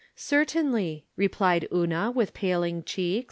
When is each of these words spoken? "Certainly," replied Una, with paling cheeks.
"Certainly," 0.15 1.05
replied 1.15 1.67
Una, 1.71 2.09
with 2.09 2.33
paling 2.33 2.81
cheeks. 2.81 3.19